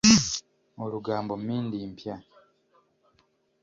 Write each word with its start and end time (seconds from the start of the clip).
Olugambo 0.83 1.33
mmindi 1.41 1.75
mpya. 1.91 2.15